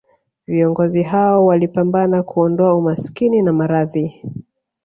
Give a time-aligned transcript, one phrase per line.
[0.47, 4.21] Viongozi hao walipambana kuondoa umaskini na maradhi